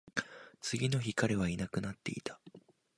[0.61, 2.39] 次の日、彼はいなくなっていた